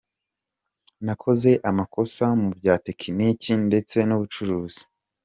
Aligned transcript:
Nakoze 1.05 1.51
amakosa 1.69 2.25
mu 2.41 2.49
bya 2.57 2.75
tekiniki 2.85 3.51
ndetse 3.67 3.97
n’ubucuruzi. 4.07 4.83